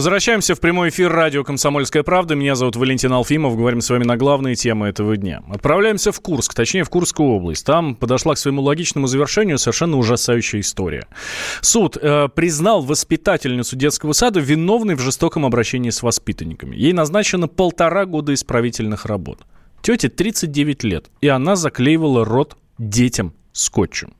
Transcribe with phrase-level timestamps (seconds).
[0.00, 2.34] Возвращаемся в прямой эфир радио «Комсомольская правда».
[2.34, 3.54] Меня зовут Валентин Алфимов.
[3.54, 5.42] Говорим с вами на главные темы этого дня.
[5.50, 7.66] Отправляемся в Курск, точнее в Курскую область.
[7.66, 11.06] Там подошла к своему логичному завершению совершенно ужасающая история.
[11.60, 16.76] Суд э, признал воспитательницу детского сада виновной в жестоком обращении с воспитанниками.
[16.76, 19.40] Ей назначено полтора года исправительных работ.
[19.82, 24.14] Тете 39 лет, и она заклеивала рот детям скотчем.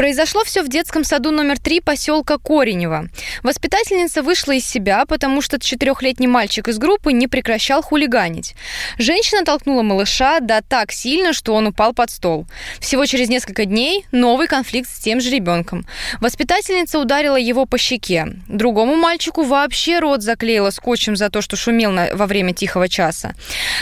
[0.00, 3.10] Произошло все в детском саду номер три поселка Коренево.
[3.42, 8.54] Воспитательница вышла из себя, потому что четырехлетний мальчик из группы не прекращал хулиганить.
[8.96, 12.46] Женщина толкнула малыша, да так сильно, что он упал под стол.
[12.78, 15.84] Всего через несколько дней новый конфликт с тем же ребенком.
[16.22, 18.26] Воспитательница ударила его по щеке.
[18.48, 23.34] Другому мальчику вообще рот заклеила скотчем за то, что шумел на, во время тихого часа.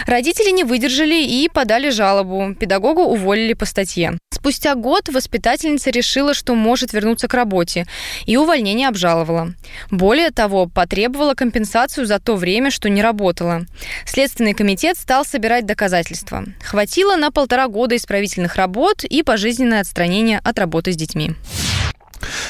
[0.04, 2.56] Родители не выдержали и подали жалобу.
[2.58, 4.18] Педагогу уволили по статье.
[4.32, 7.86] Спустя год воспитательница решила, что может вернуться к работе,
[8.26, 9.54] и увольнение обжаловала.
[9.90, 13.66] Более того, потребовала компенсацию за то время, что не работала.
[14.06, 16.44] Следственный комитет стал собирать доказательства.
[16.64, 21.32] Хватило на полтора года исправительных работ и пожизненное отстранение от работы с детьми.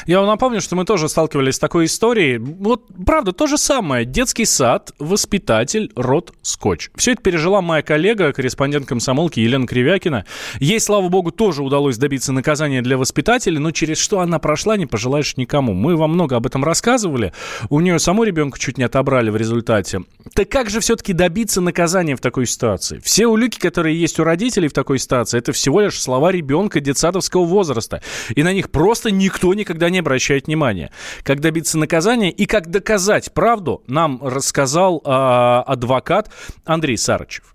[0.06, 2.38] Я вам напомню, что мы тоже сталкивались с такой историей.
[2.38, 4.04] Вот, правда, то же самое.
[4.04, 6.90] Детский сад, воспитатель, рот, скотч.
[6.96, 10.24] Все это пережила моя коллега, корреспондент комсомолки Елена Кривякина.
[10.60, 14.86] Ей, слава богу, тоже удалось добиться наказания для воспитателя, но через что она прошла, не
[14.86, 15.74] пожелаешь никому.
[15.74, 17.32] Мы вам много об этом рассказывали.
[17.68, 20.02] У нее саму ребенка чуть не отобрали в результате.
[20.34, 23.00] Так как же все-таки добиться наказания в такой ситуации?
[23.02, 27.44] Все улики, которые есть у родителей в такой ситуации, это всего лишь слова ребенка детсадовского
[27.44, 28.02] возраста.
[28.34, 30.90] И на них просто никто никогда не обращает внимания.
[31.22, 36.30] Как добиться наказания и как доказать правду, нам рассказал э, адвокат
[36.64, 37.54] Андрей Сарычев.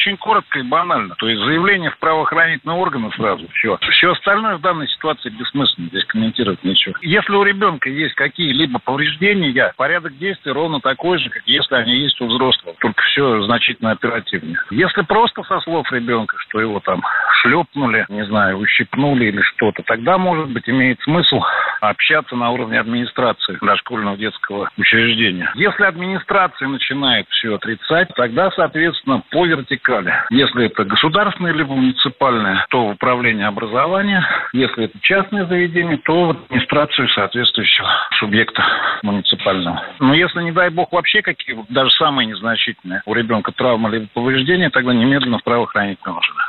[0.00, 1.14] Очень коротко и банально.
[1.16, 3.46] То есть заявление в правоохранительные органы сразу.
[3.52, 3.78] Все.
[3.90, 5.88] Все остальное в данной ситуации бессмысленно.
[5.88, 6.94] Здесь комментировать нечего.
[7.02, 12.18] Если у ребенка есть какие-либо повреждения, порядок действий ровно такой же, как если они есть
[12.22, 12.74] у взрослого.
[12.80, 14.56] Только все значительно оперативнее.
[14.70, 17.02] Если просто со слов ребенка, что его там
[17.42, 21.42] шлепнули, не знаю, ущипнули или что-то, тогда, может быть, имеет смысл
[21.82, 25.52] общаться на уровне администрации дошкольного детского учреждения.
[25.56, 30.12] Если администрация начинает все отрицать, тогда, соответственно, по вертикали вертикали.
[30.30, 34.24] Если это государственное либо муниципальное, то управление образования.
[34.52, 38.62] Если это частное заведение, то в администрацию соответствующего субъекта
[39.02, 39.82] муниципального.
[39.98, 44.70] Но если, не дай бог, вообще какие, даже самые незначительные у ребенка травмы либо повреждения,
[44.70, 46.40] тогда немедленно в правоохранительные органы.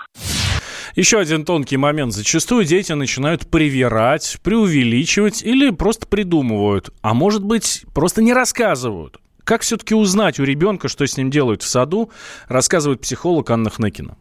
[0.96, 2.12] Еще один тонкий момент.
[2.12, 6.90] Зачастую дети начинают привирать, преувеличивать или просто придумывают.
[7.02, 9.18] А может быть, просто не рассказывают.
[9.44, 12.12] Как все-таки узнать у ребенка, что с ним делают в саду,
[12.48, 14.18] рассказывает психолог Анна Хнекина.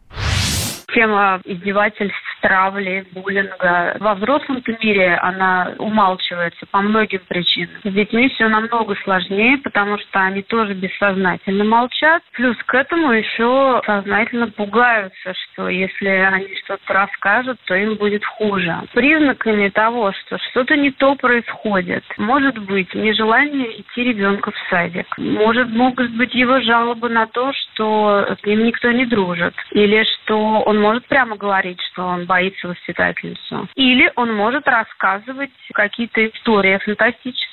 [0.93, 3.95] Тема издевательств травли, буллинга.
[3.99, 7.75] Во взрослом мире она умалчивается по многим причинам.
[7.83, 12.23] С детьми все намного сложнее, потому что они тоже бессознательно молчат.
[12.33, 18.75] Плюс к этому еще сознательно пугаются, что если они что-то расскажут, то им будет хуже.
[18.93, 25.17] Признаками того, что что-то не то происходит, может быть нежелание идти ребенка в садик.
[25.17, 29.53] Может, могут быть его жалобы на то, что с ним никто не дружит.
[29.71, 33.69] Или что он может прямо говорить, что он боится воспитательницу.
[33.75, 37.50] Или он может рассказывать какие-то истории фантастические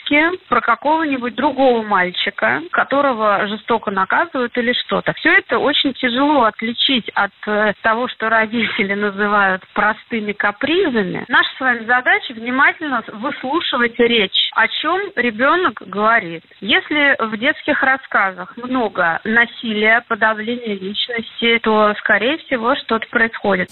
[0.49, 5.13] про какого-нибудь другого мальчика, которого жестоко наказывают или что-то.
[5.15, 11.25] Все это очень тяжело отличить от э, того, что родители называют простыми капризами.
[11.29, 16.45] Наша с вами задача внимательно выслушивать речь, о чем ребенок говорит.
[16.61, 23.69] Если в детских рассказах много насилия, подавления личности, то, скорее всего, что-то происходит.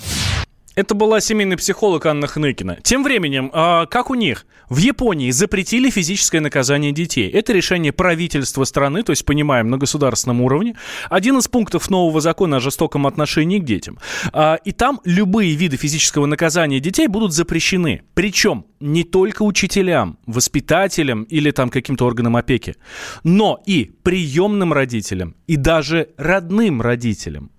[0.76, 2.76] Это была семейный психолог Анна Хныкина.
[2.82, 4.44] Тем временем, э, как у них?
[4.68, 7.30] В Японии запретили физическое наказание детей.
[7.30, 10.76] Это решение правительства страны, то есть, понимаем, на государственном уровне.
[11.08, 13.98] Один из пунктов нового закона о жестоком отношении к детям.
[14.34, 18.02] Э, и там любые виды физического наказания детей будут запрещены.
[18.12, 22.76] Причем не только учителям, воспитателям или там каким-то органам опеки,
[23.24, 27.50] но и приемным родителям, и даже родным родителям.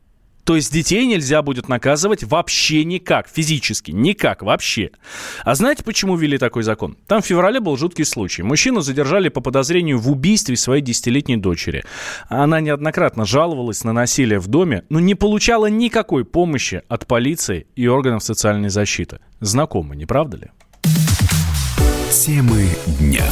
[0.47, 4.91] То есть детей нельзя будет наказывать вообще никак, физически, никак вообще.
[5.43, 6.95] А знаете, почему ввели такой закон?
[7.05, 8.43] Там в феврале был жуткий случай.
[8.43, 11.83] Мужчину задержали по подозрению в убийстве своей десятилетней дочери.
[12.29, 17.87] Она неоднократно жаловалась на насилие в доме, но не получала никакой помощи от полиции и
[17.87, 19.19] органов социальной защиты.
[19.41, 20.47] Знакомы, не правда ли?
[22.09, 23.25] Темы дня.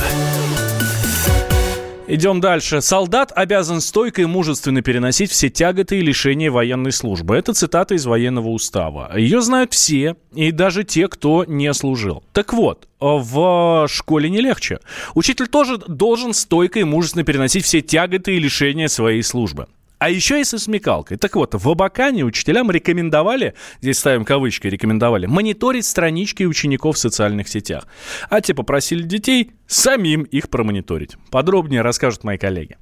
[2.08, 2.82] Идем дальше.
[2.82, 7.36] Солдат обязан стойко и мужественно переносить все тяготы и лишения военной службы.
[7.36, 9.18] Это цитата из военного устава.
[9.18, 12.24] Ее знают все, и даже те, кто не служил.
[12.32, 14.80] Так вот, в школе не легче.
[15.16, 19.68] Учитель тоже должен стойко и мужественно переносить все тяготы и лишения своей службы.
[20.06, 21.18] А еще и со смекалкой.
[21.18, 27.48] Так вот, в Абакане учителям рекомендовали, здесь ставим кавычки, рекомендовали, мониторить странички учеников в социальных
[27.48, 27.88] сетях.
[28.30, 31.18] А те попросили детей самим их промониторить.
[31.32, 32.78] Подробнее расскажут мои коллеги.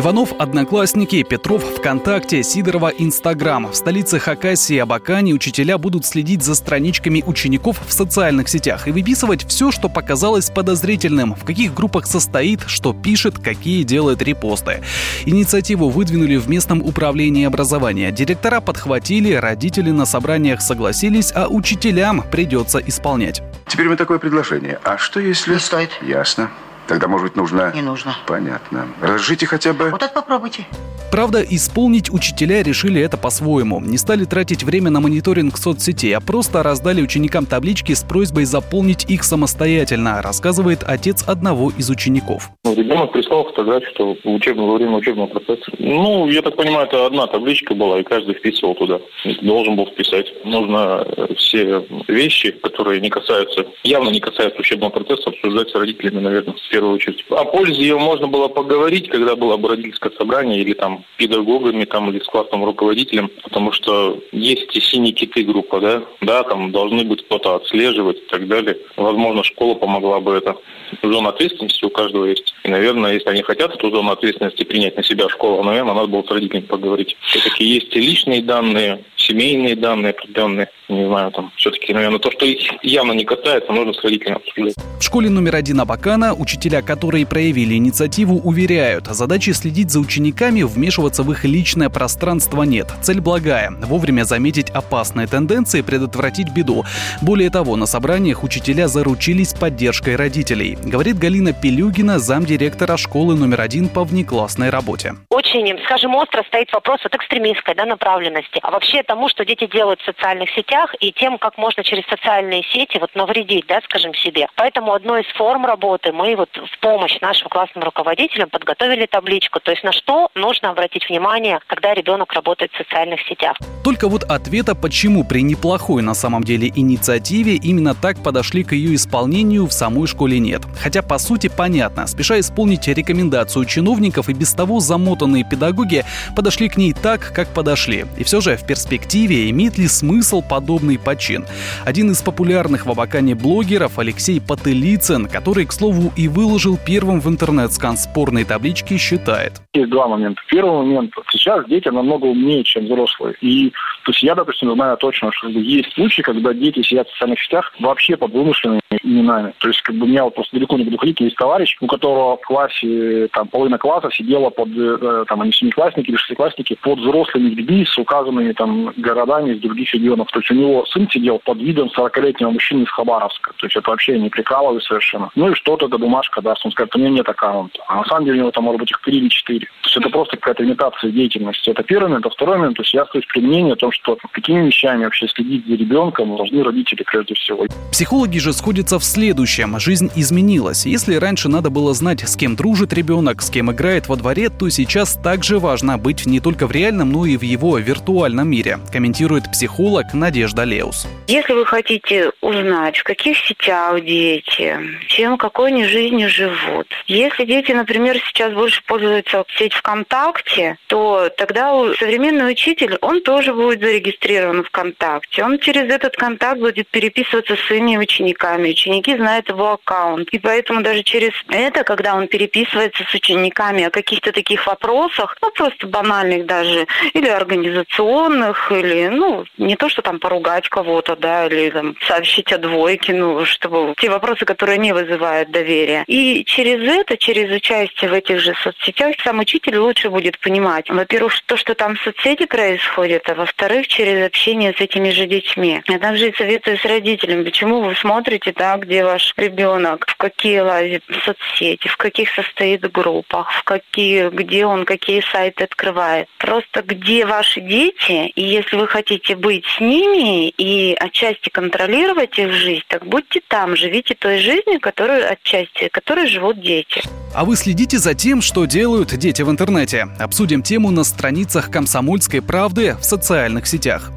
[0.00, 3.70] Иванов– Одноклассники, Петров– ВКонтакте, Сидорова– Инстаграм.
[3.70, 8.92] В столице Хакасии и Абакане учителя будут следить за страничками учеников в социальных сетях и
[8.92, 14.82] выписывать все, что показалось подозрительным, в каких группах состоит, что пишет, какие делает репосты.
[15.26, 18.10] Инициативу выдвинули в местном управлении образования.
[18.10, 23.42] Директора подхватили, родители на собраниях согласились, а учителям придется исполнять.
[23.66, 24.80] Теперь меня такое предложение.
[24.82, 25.52] А что если...
[25.52, 25.90] Не стоит.
[26.00, 26.50] Ясно.
[26.90, 27.70] Тогда, может быть, нужно...
[27.72, 28.16] Не нужно.
[28.26, 28.88] Понятно.
[29.00, 29.90] Разжите хотя бы...
[29.90, 30.66] Вот это попробуйте.
[31.12, 33.80] Правда, исполнить учителя решили это по-своему.
[33.80, 39.04] Не стали тратить время на мониторинг соцсетей, а просто раздали ученикам таблички с просьбой заполнить
[39.08, 42.50] их самостоятельно, рассказывает отец одного из учеников.
[42.70, 45.72] Ну, ребенок прислал фотографию, что в учебное, во время учебного процесса.
[45.78, 49.00] Ну, я так понимаю, это одна табличка была, и каждый вписывал туда.
[49.42, 50.32] Должен был вписать.
[50.44, 56.20] Нужно э, все вещи, которые не касаются, явно не касаются учебного процесса, обсуждать с родителями,
[56.20, 57.24] наверное, в первую очередь.
[57.30, 62.10] О пользе ее можно было поговорить, когда было бы родительское собрание или там педагогами там,
[62.10, 67.02] или с классным руководителем, потому что есть эти синие киты группа, да, да, там должны
[67.02, 68.78] быть кто-то отслеживать и так далее.
[68.96, 70.56] Возможно, школа помогла бы это.
[71.02, 72.54] Зона ответственности у каждого есть.
[72.62, 76.22] И, наверное, если они хотят эту зону ответственности принять на себя школа, наверное, надо было
[76.22, 77.16] с родителями поговорить.
[77.22, 82.44] Все-таки есть и личные данные, семейные данные определенные, не знаю, там, все-таки, наверное, то, что
[82.44, 84.74] их явно не касается, нужно с родителями обсуждать.
[84.98, 91.22] В школе номер один Абакана учителя, которые проявили инициативу, уверяют, задачи следить за учениками, вмешиваться
[91.22, 92.88] в их личное пространство нет.
[93.02, 96.84] Цель благая– вовремя заметить опасные тенденции, предотвратить беду.
[97.22, 103.88] Более того, на собраниях учителя заручились поддержкой родителей, говорит Галина Пелюгина, замдиректора школы номер один
[103.88, 105.14] по внеклассной работе.
[105.30, 110.00] Очень, скажем, остро стоит вопрос от экстремистской да, направленности, а вообще тому, что дети делают
[110.00, 114.48] в социальных сетях и тем, как можно через социальные сети вот навредить, да, скажем себе.
[114.56, 119.70] Поэтому одной из форм работы мы вот в помощь нашим классным руководителям подготовили табличку, то
[119.70, 123.56] есть на что нужно обратить внимание, когда ребенок работает в социальных сетях.
[123.84, 128.94] Только вот ответа, почему при неплохой на самом деле инициативе именно так подошли к ее
[128.94, 130.62] исполнению в самой школе нет.
[130.82, 136.04] Хотя по сути понятно, спеша исполнить рекомендацию чиновников и без того замотанные педагоги
[136.36, 138.04] подошли к ней так, как подошли.
[138.18, 141.44] И все же в перспективе имеет ли смысл подобный почин?
[141.84, 147.28] Один из популярных в Абакане блогеров Алексей Потылицын, который, к слову, и выложил первым в
[147.28, 149.54] интернет-скан спорной таблички, считает.
[149.74, 150.40] Есть два момента.
[150.48, 151.12] Первый момент.
[151.32, 153.34] Сейчас дети намного умнее, чем взрослые.
[153.40, 153.72] И
[154.04, 157.72] то есть я, допустим, знаю точно, что есть случаи, когда дети сидят в социальных сетях
[157.80, 159.52] вообще под вымышленными именами.
[159.58, 162.36] То есть как бы у меня вот просто далеко не ходить, есть товарищ, у которого
[162.36, 167.50] в классе там половина класса сидела под, э, там они семиклассники или шестиклассники, под взрослыми
[167.50, 170.28] людьми с указанными там городами из других регионов.
[170.32, 173.52] То есть у него сын сидел под видом 40-летнего мужчины из Хабаровска.
[173.56, 175.30] То есть это вообще не прикалываю совершенно.
[175.34, 176.64] Ну и что-то, эта бумажка даст.
[176.64, 177.82] Он скажет, у меня нет аккаунта.
[177.88, 179.66] А на самом деле у него там может быть их три или четыре.
[179.82, 181.70] То есть это просто какая-то имитация деятельности.
[181.70, 182.26] Это первый момент.
[182.26, 185.26] А второй момент, то есть я остаюсь при мнении о том, что какими вещами вообще
[185.28, 187.66] следить за ребенком должны родители прежде всего.
[187.92, 189.78] Психологи же сходятся в следующем.
[189.78, 190.86] Жизнь изменилась.
[190.86, 194.68] Если раньше надо было знать, с кем дружит ребенок, с кем играет во дворе, то
[194.68, 199.50] сейчас также важно быть не только в реальном, но и в его виртуальном мире, комментирует
[199.50, 201.06] психолог Надежда Леус.
[201.26, 204.76] Если вы хотите узнать, в каких сетях дети,
[205.06, 206.86] чем, какой они жизнью живут.
[207.06, 213.80] Если дети, например, сейчас больше пользуются сеть ВКонтакте, то тогда современный учитель, он тоже будет
[213.80, 215.44] зарегистрирован ВКонтакте.
[215.44, 218.70] Он через этот контакт будет переписываться с своими учениками.
[218.70, 220.28] Ученики знают его аккаунт.
[220.30, 225.50] И поэтому даже через это, когда он переписывается с учениками о каких-то таких вопросах, ну,
[225.50, 231.70] просто банальных даже, или организационных, или, ну, не то, что там поругать кого-то, да, или
[231.70, 236.04] там сообщить о двойке, ну, чтобы те вопросы, которые не вызывают доверия.
[236.06, 241.32] И через это, через участие в этих же соцсетях, сам учитель лучше будет понимать, во-первых,
[241.46, 245.82] то, что там в соцсети происходит, а во-вторых, через общение с этими же детьми.
[245.88, 251.02] Я также советую с родителями, почему вы смотрите да, где ваш ребенок, в какие лазит
[251.24, 256.28] соцсети, в каких состоит группах, в какие, где он какие сайты открывает.
[256.38, 262.52] Просто где ваши дети, и если вы хотите быть с ними и отчасти контролировать их
[262.52, 267.02] жизнь, так будьте там, живите той жизнью, которую отчасти, которой живут дети.
[267.34, 270.08] А вы следите за тем, что делают дети в интернете.
[270.18, 274.10] Обсудим тему на страницах «Комсомольской правды» в социальных сетях.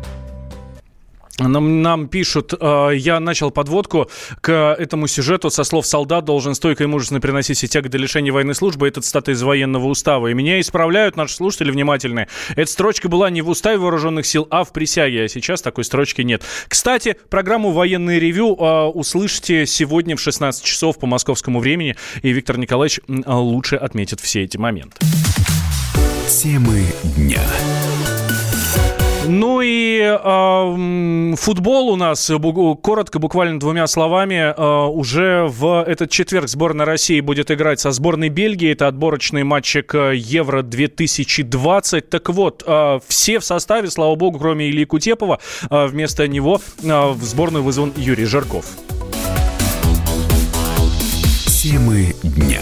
[1.40, 4.10] Нам, нам пишут, э, я начал подводку
[4.42, 8.54] к этому сюжету со слов «Солдат должен стойко и мужественно приносить все тяготы лишения военной
[8.54, 8.88] службы».
[8.88, 10.28] Это цитата из военного устава.
[10.28, 12.28] И меня исправляют наши слушатели внимательные.
[12.56, 15.24] Эта строчка была не в уставе вооруженных сил, а в присяге.
[15.24, 16.44] А сейчас такой строчки нет.
[16.68, 21.96] Кстати, программу «Военный ревю» э, услышите сегодня в 16 часов по московскому времени.
[22.22, 24.98] И Виктор Николаевич лучше отметит все эти моменты.
[26.28, 26.86] Темы
[27.16, 27.42] дня.
[29.25, 32.30] Ну и э, футбол у нас,
[32.82, 38.27] коротко, буквально двумя словами, э, уже в этот четверг сборная России будет играть со сборной
[38.30, 38.72] Бельгии.
[38.72, 42.01] Это отборочный матчик Евро-2020.
[42.01, 45.39] Так вот, э, все в составе, слава богу, кроме Ильи Кутепова.
[45.70, 48.65] Э, вместо него э, в сборную вызван Юрий Жарков.
[51.48, 52.62] Темы дня.